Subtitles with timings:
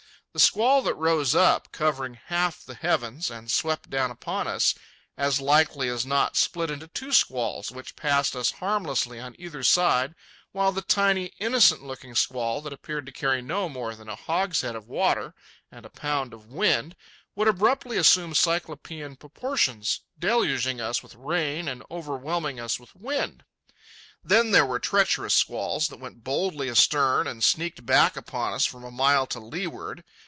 [0.33, 4.73] The squall that rose up, covering half the heavens, and swept down upon us,
[5.17, 10.15] as likely as not split into two squalls which passed us harmlessly on either side
[10.53, 14.73] while the tiny, innocent looking squall that appeared to carry no more than a hogshead
[14.73, 15.35] of water
[15.69, 16.95] and a pound of wind,
[17.35, 23.43] would abruptly assume cyclopean proportions, deluging us with rain and overwhelming us with wind.
[24.23, 28.85] Then there were treacherous squalls that went boldly astern and sneaked back upon us from
[28.85, 30.05] a mile to leeward.